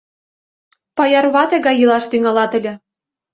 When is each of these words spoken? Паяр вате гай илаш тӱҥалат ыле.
Паяр 0.97 1.25
вате 1.33 1.57
гай 1.65 1.75
илаш 1.83 2.05
тӱҥалат 2.11 2.51
ыле. 2.59 2.73